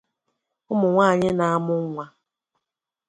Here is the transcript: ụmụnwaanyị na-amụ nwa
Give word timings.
ụmụnwaanyị 0.71 1.29
na-amụ 1.37 1.73
nwa 1.83 2.05